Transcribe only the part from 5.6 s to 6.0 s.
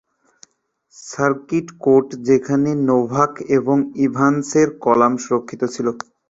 ছিল।